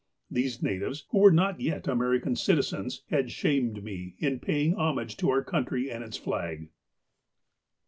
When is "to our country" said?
5.17-5.91